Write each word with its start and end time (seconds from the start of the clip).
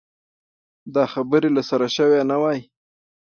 دا 0.93 1.03
خبرې 1.13 1.49
له 1.57 1.61
سره 1.69 1.87
شوې 1.95 2.21
نه 2.31 2.37
وای. 2.41 2.59